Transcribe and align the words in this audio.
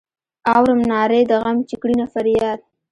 اورم 0.53 0.79
نارې 0.91 1.21
د 1.27 1.31
غم 1.43 1.57
چې 1.69 1.75
کړینه 1.81 2.05
فریاد. 2.13 2.59